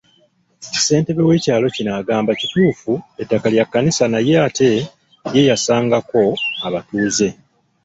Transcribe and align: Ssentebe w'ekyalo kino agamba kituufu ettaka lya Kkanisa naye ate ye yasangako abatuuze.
Ssentebe 0.75 1.21
w'ekyalo 1.27 1.65
kino 1.75 1.91
agamba 2.01 2.31
kituufu 2.39 2.93
ettaka 3.21 3.45
lya 3.53 3.63
Kkanisa 3.67 4.05
naye 4.13 4.35
ate 4.47 4.69
ye 5.33 5.41
yasangako 5.49 6.21
abatuuze. 6.67 7.29